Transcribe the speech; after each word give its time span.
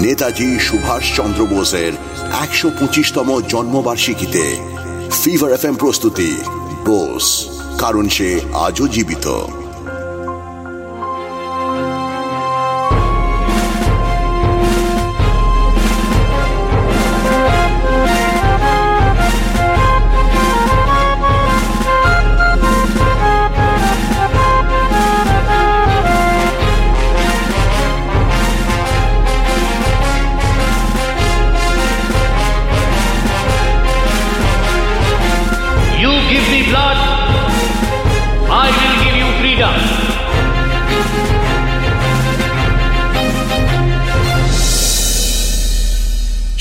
নেতাজি 0.00 0.60
সুভাষ 0.60 1.16
চন্দ্র 1.16 1.46
বোসের 1.46 1.92
একশো 2.40 2.70
পঁচিশতম 2.80 3.40
জন্মবার্ষিকীতে 3.48 4.44
ফিভার 5.24 5.52
এফ 5.52 5.64
প্রস্তুতি। 5.78 6.30
বোস, 6.84 7.26
কারণ 7.78 8.08
সে 8.08 8.40
আজও 8.54 8.88
জীবিত। 8.88 9.26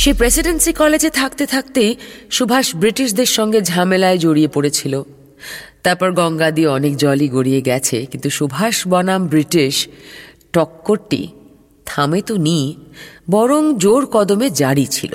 সে 0.01 0.13
প্রেসিডেন্সি 0.13 0.73
কলেজে 0.73 1.09
থাকতে 1.09 1.45
থাকতেই 1.45 1.95
সুভাষ 2.29 2.75
ব্রিটিশদের 2.75 3.25
সঙ্গে 3.25 3.61
ঝামেলায় 3.61 4.17
জড়িয়ে 4.17 4.47
পড়েছিল। 4.47 5.03
তারপর 5.83 6.11
গঙ্গা 6.11 6.51
দিয়ে 6.51 6.67
অনেক 6.67 6.97
জলই 6.97 7.27
গড়িয়ে 7.29 7.61
গেছে, 7.61 8.05
কিন্তু 8.05 8.29
সুভাষ 8.29 8.87
বনাম 8.87 9.27
ব্রিটিশ 9.27 9.87
টক্করটি 10.53 11.27
থামে 11.85 12.21
তো 12.21 12.37
নি, 12.37 12.75
বরং 13.29 13.77
জোর 13.77 14.05
কদমে 14.05 14.49
জারি 14.49 14.85
ছিল। 14.85 15.13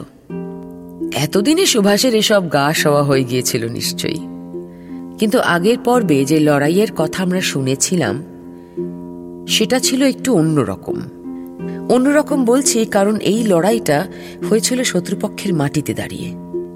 এতদিনে 1.15 1.67
সুভাষের 1.67 2.15
এসব 2.15 2.43
গা 2.53 2.75
সওয়া 2.75 3.03
হয়ে 3.03 3.25
গিয়েছিল 3.25 3.63
নিশ্চয়ই। 3.69 4.21
কিন্তু 5.19 5.39
আগের 5.39 5.79
পর্বে 5.79 6.25
যে 6.25 6.41
লড়াইয়ের 6.41 6.91
কথা 6.97 7.23
আমরা 7.23 7.41
শুনেছিলাম, 7.41 8.15
সেটা 9.49 9.79
ছিল 9.79 10.03
একটু 10.03 10.35
অন্যরকম 10.35 10.97
অন্যরকম 11.89 12.45
বলছি, 12.45 12.87
কারণ 12.87 13.17
এই 13.21 13.41
লড়াইটা 13.47 14.07
হয়েছিল 14.49 14.83
শত্রুপক্ষের 14.83 15.55
মাটিতে 15.55 15.95
দাঁড়িয়ে। 15.95 16.29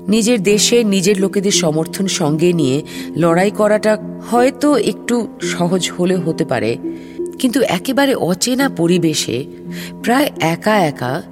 নিজের 0.09 0.43
দেশে 0.43 0.85
নিজের 0.85 1.17
লোকেদের 1.21 1.51
সমর্থন 1.51 2.07
সঙ্গে 2.07 2.53
নিয়ে 2.53 2.83
লড়াই 3.17 3.51
করাটা 3.51 3.93
হয়তো 4.31 4.77
একটু 4.77 5.29
সহজ 5.43 5.91
হলে 5.97 6.17
হতে 6.17 6.45
পারে, 6.45 6.77
কিন্তু 7.39 7.61
একেবারে 7.63 8.15
অচেনা 8.15 8.69
পরিবেশে 8.69 9.45
প্রায় 10.03 10.29
একা 10.55 10.77
একা 10.91 11.23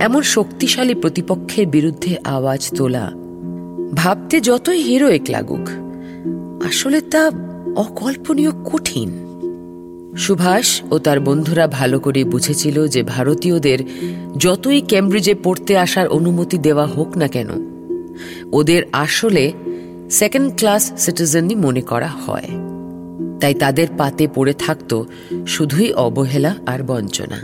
এমন 0.00 0.22
শক্তিশালী 0.22 0.94
প্রতিপক্ষের 0.94 1.66
বিরুদ্ধে 1.66 2.16
আওয়াজ 2.24 2.62
তোলা, 2.76 3.06
ভাবতে 3.94 4.40
যতই 4.40 4.80
হিরোইক 4.82 5.24
লাগুক, 5.30 5.64
আসলে 6.68 7.00
তা 7.00 7.30
অকল্পনীয় 7.76 8.52
কঠিন। 8.70 9.10
সুভাষ 10.16 10.82
ও 10.90 10.98
তার 10.98 11.20
বন্ধুরা 11.20 11.66
ভালো 11.66 12.00
করে 12.00 12.24
বুঝেছিল 12.24 12.86
যে 12.88 13.02
ভারতীয়দের 13.02 13.78
যতই 14.36 14.80
কেমব্রিজে 14.80 15.34
পড়তে 15.44 15.78
আসার 15.78 16.08
অনুমতি 16.08 16.58
দেওয়া 16.58 16.86
হোক 16.86 17.16
না 17.16 17.28
কেন, 17.28 17.48
ওদের 18.52 18.82
আসলে 18.92 19.52
সেকেন্ড 20.10 20.52
ক্লাস 20.56 20.92
সিটিজেনই 20.98 21.54
মনে 21.54 21.80
করা 21.80 22.06
হয়। 22.06 22.48
তাই 23.40 23.54
তাদের 23.54 23.88
পাতে 23.98 24.28
পড়ে 24.34 24.52
থাকত 24.52 25.02
শুধুই 25.46 25.92
অবহেলা 25.92 26.54
আর 26.66 26.82
বঞ্চনা। 26.82 27.40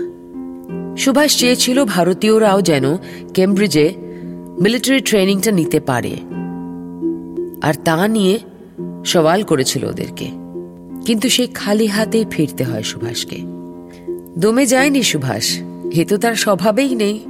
সুভাষ 0.97 1.37
চেয়েছিল 1.37 1.85
ভারতীয়রাও 1.85 2.63
যেন 2.63 2.97
কেমব্রিজে 3.35 3.95
মিলিটারি 4.61 5.01
ট্রেনিংটা 5.01 5.51
নিতে 5.51 5.81
পারে। 5.81 6.17
আর 7.63 7.75
তা 7.85 8.09
নিয়ে 8.09 8.39
সওয়াল 9.05 9.43
করেছিল 9.43 9.85
ওদেরকে। 9.85 10.46
কিন্তু 11.07 11.29
সেই 11.29 11.47
খালি 11.47 11.87
হাতেই 11.87 12.25
ফিরতে 12.31 12.65
হয় 12.65 12.83
সুভাষকে। 12.83 13.39
দমে 14.39 14.67
যায়নি 14.67 15.03
সুভাষ 15.03 15.59
হে 15.97 16.05
তো 16.05 16.19
তার 16.19 16.35
স্বভাবেই 16.35 16.95
নেই। 16.95 17.21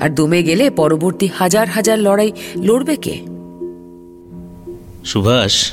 আর 0.00 0.10
দমে 0.10 0.42
গেলে 0.42 0.70
পরবর্তী 0.70 1.28
হাজার 1.34 1.68
হাজার 1.68 1.98
লড়াই 1.98 2.32
লড়বে 2.56 2.96
কে? 2.96 3.20
সুভাষ 5.04 5.72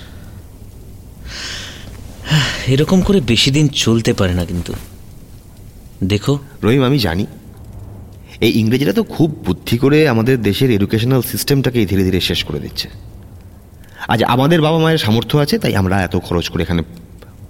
এরকম 2.68 3.02
করে 3.02 3.22
বেশি 3.22 3.52
দিন 3.52 3.68
চলতে 3.68 4.14
পারে 4.14 4.34
না 4.34 4.46
কিন্তু। 4.46 4.74
দেখো। 6.04 6.40
রহিম 6.64 6.84
আমি 6.84 7.00
জানি। 7.00 7.26
এই 8.42 8.60
ইংরেজিরা 8.60 8.94
তো 8.94 9.04
খুব 9.04 9.36
বুদ্ধি 9.46 9.78
করে 9.78 10.08
আমাদের 10.08 10.42
দেশের 10.42 10.72
এডুকেশনাল 10.72 11.22
সিস্টেমটাকে 11.22 11.86
ধীরে 11.86 12.04
ধীরে 12.04 12.22
শেষ 12.22 12.44
করে 12.44 12.60
দিচ্ছে। 12.60 12.90
আজ 14.08 14.24
আমাদের 14.24 14.62
বাবা 14.62 14.80
মায়ের 14.80 14.98
সামর্থ্য 14.98 15.38
আছে 15.38 15.60
তাই 15.60 15.76
আমরা 15.76 16.02
এত 16.02 16.16
খরচ 16.16 16.50
করে 16.50 16.64
এখানে 16.64 16.82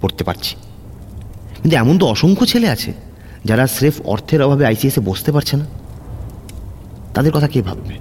পড়তে 0.00 0.24
পারছি। 0.24 0.56
কিন্তু 1.62 1.76
এমন 1.76 1.98
তো 1.98 2.06
অসংখ্য 2.06 2.46
ছেলে 2.46 2.68
আছে, 2.68 2.92
যারা 3.44 3.66
স্রেফ 3.66 4.00
অর্থের 4.04 4.42
অভাবে 4.42 4.66
আইসিএসে 4.66 5.00
বসতে 5.00 5.32
পারছে 5.32 5.56
না। 5.56 5.66
তাদের 7.14 7.32
কথা 7.32 7.48
কে 7.48 7.62
ভাববে? 7.62 7.98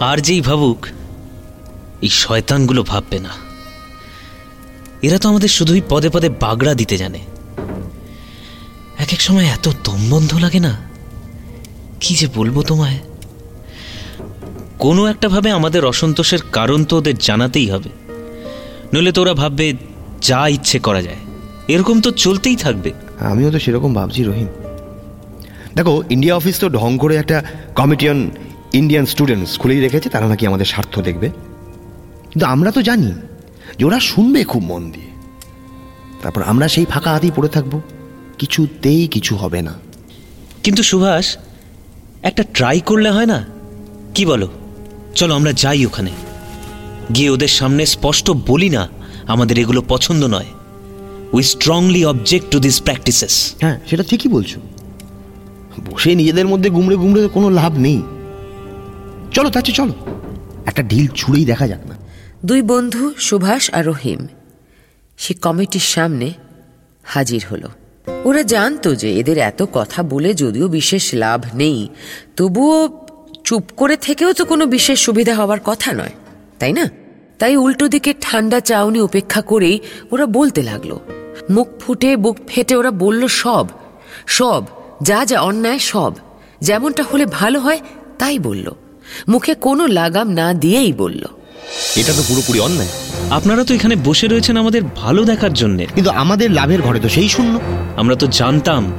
আর 0.00 0.18
যেই 0.18 0.40
ভাবুক, 0.40 0.86
এই 2.02 2.08
শয়তানগুলো 2.08 2.82
ভাববে 2.82 3.18
না। 3.18 3.28
এরা 5.02 5.18
তো 5.18 5.28
আমাদের 5.28 5.48
শুধুই 5.48 5.82
পদে 5.88 6.10
পদে 6.10 6.28
বাগড়া 6.28 6.74
দিতে 6.74 6.96
জানে। 6.96 7.18
এক 8.98 9.12
এক 9.12 9.20
সময় 9.20 9.44
এত 9.44 9.68
দমবন্ধ 9.84 10.34
লাগে 10.34 10.60
না? 10.60 10.76
কি 12.00 12.14
যে 12.14 12.28
বলব 12.34 12.62
তোমায়? 12.62 12.98
কোনো 14.78 15.06
একটা 15.06 15.28
ভাবে 15.28 15.50
আমাদের 15.50 15.84
অসন্তোষের 15.84 16.38
কারণ 16.52 16.84
তো 16.84 16.96
ওদের 16.96 17.18
জানাতেই 17.18 17.70
হবে। 17.70 17.88
নইলে 18.94 19.12
তো 19.12 19.22
ওরা 19.22 19.34
ভাববে 19.34 19.72
যা 20.24 20.48
ইচ্ছে 20.48 20.78
করা 20.78 21.02
যায়। 21.02 21.16
এরকম 21.68 22.00
তো 22.00 22.10
চলতেই 22.10 22.56
থাকবে। 22.56 22.92
আমিও 23.20 23.50
তো 23.50 23.58
সেরকম 23.58 23.94
ভাবছি 23.94 24.24
রহিম। 24.24 24.46
দেখো 25.74 26.02
ইন্ডিয়া 26.10 26.36
অফিস 26.36 26.60
তো 26.60 26.68
ঢং 26.68 26.98
করে 26.98 27.16
একটা 27.16 27.44
কমিটিয়ন 27.74 28.30
ইন্ডিয়ান 28.72 29.06
স্টুডেন্টস 29.06 29.58
খুলেই 29.58 29.80
রেখেছে 29.80 30.08
তারা 30.08 30.26
নাকি 30.26 30.46
আমাদের 30.46 30.66
স্বার্থ 30.66 31.00
দেখবে। 31.00 31.28
কিন্তু 32.30 32.46
আমরা 32.46 32.70
তো 32.70 32.82
জানি 32.82 33.12
যে 33.78 33.84
ওরা 33.84 34.00
শুনবে 34.00 34.44
খুব 34.44 34.62
মন 34.62 34.90
দিয়ে। 34.90 35.10
তারপর 36.22 36.42
আমরা 36.42 36.68
সেই 36.68 36.84
ফাঁকা 36.84 37.10
হাতেই 37.10 37.30
পড়ে 37.36 37.48
থাকব। 37.48 37.80
কিছুতেই 38.38 39.06
কিছু 39.06 39.36
হবে 39.36 39.62
না। 39.62 39.74
কিন্তু 40.62 40.82
সুভাষ 40.82 41.36
একটা 42.22 42.44
ট্রাই 42.54 42.80
করলে 42.80 43.10
হয় 43.10 43.26
না? 43.26 43.46
কি 44.14 44.26
বলো? 44.26 44.48
চলো 45.14 45.34
আমরা 45.34 45.52
যাই 45.52 45.86
ওখানে। 45.86 46.10
গিয়ে 47.14 47.30
ওদের 47.30 47.48
সামনে 47.48 47.86
স্পষ্ট 47.86 48.30
বলি 48.30 48.68
না 48.68 48.88
আমাদের 49.26 49.58
এগুলো 49.58 49.82
পছন্দ 49.88 50.24
নয়। 50.24 50.46
We 51.32 51.42
strongly 51.42 52.04
object 52.04 52.50
to 52.50 52.58
this 52.58 52.82
practices 52.82 53.54
হ্যাঁ 53.60 53.80
সেটা 53.90 54.02
ঠিকই 54.02 54.28
বলছো। 54.28 54.60
বসে 55.90 56.14
নিজেদের 56.14 56.46
মধ্যে 56.46 56.70
গুমড়ে 56.70 56.96
গুমড়ে 56.96 57.28
কোনো 57.28 57.50
লাভ 57.50 57.78
নেই। 57.78 58.02
চলো 59.32 59.50
তাচ্ছে 59.50 59.72
চলো। 59.72 59.92
একটা 60.66 60.82
ঢিল 60.82 61.06
ছুঁড়েই 61.14 61.44
দেখা 61.44 61.68
যাক 61.68 61.86
না। 61.86 61.94
দুই 62.44 62.62
বন্ধু 62.62 63.14
সুভাষ 63.18 63.74
আর 63.74 63.86
রহিম 63.86 64.26
সে 65.18 65.34
কমিটির 65.34 65.80
সামনে 65.80 66.32
হাজির 67.02 67.44
হলো। 67.50 67.68
ওরা 68.24 68.42
জানতো 68.42 68.94
যে 68.94 69.18
এদের 69.18 69.38
এত 69.38 69.62
কথা 69.72 70.02
বলে 70.02 70.34
যদিও 70.34 70.68
বিশেষ 70.68 71.14
লাভ 71.14 71.44
নেই 71.54 71.88
তবুও 72.36 73.06
চুপ 73.44 73.62
করে 73.76 73.96
থেকেও 73.96 74.32
তো 74.32 74.44
কোনো 74.44 74.66
বিশেষ 74.66 75.00
সুবিধা 75.00 75.34
হওয়ার 75.34 75.58
কথা 75.64 75.92
নয় 75.92 76.12
তাই 76.58 76.72
না? 76.72 77.03
তাই 77.38 77.56
উল্টো 77.56 77.88
দিকে 77.88 78.14
ঠান্ডা 78.20 78.60
চাউনি 78.60 79.00
উপেক্ষা 79.00 79.40
করেই 79.40 79.80
ওরা 80.10 80.26
বলতে 80.26 80.62
লাগল। 80.62 80.98
মুখ 81.50 81.68
ফুটে 81.80 82.16
বুক 82.16 82.36
ফেটে 82.48 82.76
ওরা 82.76 82.90
বলল 82.90 83.26
সব 83.26 83.66
সব 84.26 84.64
যা 85.02 85.24
যা 85.24 85.40
অন্যায় 85.40 85.78
সব। 85.78 86.12
যেমনটা 86.60 87.02
হলে 87.02 87.26
ভালো 87.26 87.60
হয় 87.60 87.80
তাই 88.18 88.38
বলল। 88.38 88.74
মুখে 89.28 89.54
কোনো 89.54 89.86
লাগাম 89.86 90.28
না 90.30 90.54
দিয়েই 90.54 90.92
বলল। 90.92 91.24
এটা 91.96 92.12
তো 92.12 92.22
পুরোপুরি 92.28 92.60
অন্যায়। 92.60 92.88
আপনারা 93.30 93.64
তো 93.64 93.74
এখানে 93.74 93.96
বসে 94.04 94.26
রয়েছেন 94.26 94.56
আমাদের 94.56 94.82
ভালো 94.96 95.24
দেখার 95.24 95.52
জন্য। 95.52 95.78
কিন্তু 95.94 96.10
আমাদের 96.10 96.50
লাভের 96.50 96.82
ঘরে 96.82 97.00
তো 97.00 97.08
সেই 97.08 97.28
শূন্য। 97.28 97.60
আমরা 97.96 98.16
তো 98.16 98.26
জানতাম 98.26 98.92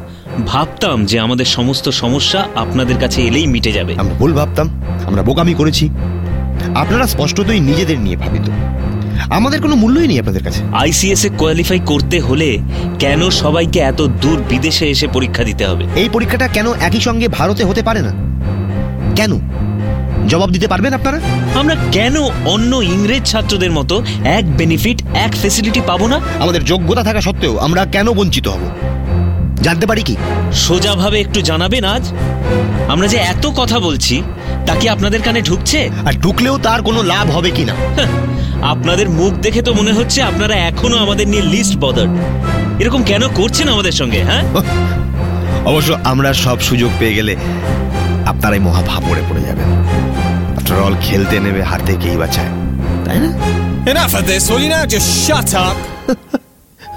ভাবতাম 0.46 1.06
যে 1.06 1.20
আমাদের 1.20 1.46
সমস্ত 1.46 1.90
সমস্যা 1.90 2.48
আপনাদের 2.56 3.00
কাছে 3.00 3.22
এলেই 3.22 3.48
মিটে 3.48 3.72
যাবে। 3.72 3.96
আমরা 3.98 4.14
ভুল 4.14 4.34
ভাবতাম 4.34 4.82
আমরা 5.06 5.24
বোকামি 5.24 5.54
করেছি 5.54 5.90
আপনারা 6.76 7.08
স্পষ্টতই 7.08 7.60
নিজেদের 7.60 8.00
নিয়ে 8.00 8.16
ভাবিত। 8.16 8.50
আমাদের 9.30 9.62
কোনো 9.62 9.76
মূল্যই 9.76 10.08
নেই 10.08 10.20
আপনাদের 10.20 10.44
কাছে। 10.44 10.64
আইসিএস 10.74 11.26
এ 11.26 11.30
কোয়ালিফাই 11.38 11.80
করতে 11.86 12.20
হলে 12.20 12.60
কেন 13.00 13.30
সবাইকে 13.30 13.80
এত 13.80 14.02
দূর 14.02 14.44
বিদেশে 14.50 14.90
এসে 14.90 15.08
পরীক্ষা 15.08 15.44
দিতে 15.44 15.66
হবে? 15.66 15.86
এই 15.96 16.10
পরীক্ষাটা 16.10 16.48
কেন 16.48 16.74
একই 16.74 17.00
সঙ্গে 17.00 17.28
ভারতে 17.28 17.64
হতে 17.64 17.84
পারে 17.84 18.02
না? 18.02 18.12
কেন? 19.16 19.40
জবাব 20.28 20.50
দিতে 20.50 20.68
পারবেন 20.68 20.94
আপনারা? 20.94 21.20
আমরা 21.56 21.76
কেন 21.92 22.24
অন্য 22.46 22.76
ইংরেজ 22.76 23.24
ছাত্রদের 23.26 23.72
মতো 23.72 24.04
এক 24.24 24.58
বেনিফিট 24.58 25.02
এক 25.14 25.36
ফেসিলিটি 25.42 25.82
পাবো 25.88 26.08
না? 26.08 26.20
আমাদের 26.40 26.66
যোগ্যতা 26.66 27.04
থাকা 27.04 27.22
সত্ত্বেও 27.22 27.58
আমরা 27.58 27.86
কেন 27.86 28.12
বঞ্চিত 28.12 28.48
হব? 28.48 28.60
জানতে 29.66 29.86
পারি 29.90 30.04
কি? 30.10 30.16
সোজাভাবে 30.66 31.18
একটু 31.20 31.40
জানাবেন 31.50 31.84
আজ? 31.96 32.04
আমরা 32.94 33.08
যে 33.14 33.18
এত 33.34 33.46
কথা 33.60 33.78
বলছি 33.88 34.16
তা 34.68 34.74
কি 34.80 34.86
আপনাদের 34.90 35.22
কানে 35.26 35.42
ঢুকছে? 35.50 35.80
আর 36.08 36.14
ঢুকলেও 36.24 36.56
তার 36.58 36.80
কোনো 36.88 37.00
লাভ 37.14 37.28
হবে 37.36 37.50
কি 37.58 37.64
না 37.70 37.76
হাহ, 37.98 38.10
আপনাদের 38.74 39.08
মুখ 39.20 39.34
দেখে 39.46 39.62
তো 39.62 39.72
মনে 39.74 39.94
হচ্ছে 39.94 40.20
আপনারা 40.22 40.56
এখনও 40.70 40.98
আমাদের 40.98 41.26
নিয়ে 41.28 41.46
লিস্ট 41.54 41.76
বদার। 41.80 42.10
এরকম 42.82 43.02
কেন 43.04 43.24
করছেন 43.40 43.68
আমাদের 43.76 43.96
সঙ্গে 44.00 44.20
হ্যাঁ? 44.30 44.44
অবশ্য 45.72 45.92
আমরা 46.12 46.30
সব 46.46 46.58
সুযোগ 46.62 46.92
পেয়ে 47.00 47.18
গেলে 47.18 47.34
আপনারাই 48.32 48.62
মহাভাব 48.68 49.02
পড়ে 49.10 49.24
পড়ে 49.30 49.42
যাবেন। 49.48 49.70
আফটার 50.58 50.78
অল 50.88 50.96
খেলতে 51.08 51.36
নেবে 51.46 51.62
হাতে 51.72 51.94
কেই 52.04 52.18
বাঁচায় 52.22 52.52
তাই 53.06 53.18
না? 53.24 53.30
Enough 53.92 54.14
of 54.20 54.24
this, 54.30 54.44
will 54.50 54.62
you 54.66 54.72
now? 54.76 54.84
Just 54.96 55.10
shut 55.26 55.52
up. 55.66 55.78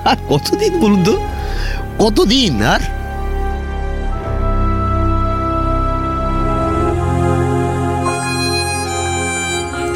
আর 0.05 0.17
কতদিন 0.29 0.81
বলুন 0.81 1.05
তো? 1.05 1.19
কতদিন, 1.99 2.63
আর? 2.63 2.81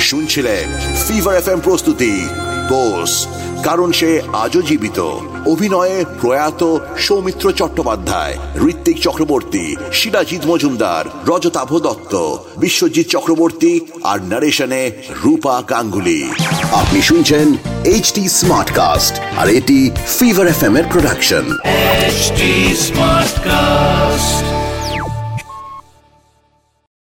শুনছিলেন 0.00 0.69
ফিভার 1.08 1.37
এফ 1.37 1.49
প্রস্তুতি 1.64 2.28
বোস 2.69 3.26
কারণ 3.62 3.93
সে 3.93 4.22
আজও 4.32 4.62
জীবিত। 4.62 5.00
অভিনয়ে 5.46 6.05
প্রয়াত 6.20 6.78
সৌমিত্র 6.98 7.52
চট্টোপাধ্যায়, 7.52 8.38
ঋত্বিক 8.69 9.00
চক্রবর্তী 9.00 9.76
শিলাজিৎ 9.93 10.46
মজুমদার, 10.46 11.05
রজতাভ 11.26 11.78
দত্ত, 11.78 12.37
বিশ্বজিৎ 12.56 13.06
চক্রবর্তী 13.06 13.81
আর 14.02 14.22
নারেশনে 14.22 14.93
রূপা 15.25 15.62
গাঙ্গুলি। 15.69 16.32
আপনি 16.72 17.02
শুনছেন 17.02 17.71
HD 17.84 18.29
Smartcast 18.29 19.19
RT 19.43 19.99
Fever 19.99 20.44
FM 20.46 20.88
Production. 20.88 21.44
HD 21.64 22.70
Smartcast 22.79 24.51